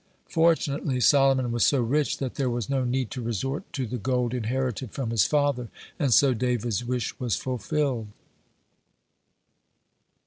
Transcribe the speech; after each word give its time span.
Fortunately 0.29 0.99
Solomon 0.99 1.51
was 1.51 1.63
so 1.63 1.79
rich 1.79 2.17
that 2.17 2.33
there 2.33 2.49
was 2.49 2.71
no 2.71 2.83
need 2.83 3.11
to 3.11 3.21
resort 3.21 3.71
to 3.73 3.85
the 3.85 3.99
gold 3.99 4.33
inherited 4.33 4.89
from 4.93 5.11
his 5.11 5.25
father, 5.25 5.67
and 5.99 6.11
so 6.11 6.33
David's 6.33 6.83
wish 6.83 7.19
was 7.19 7.35
fulfilled. 7.35 8.07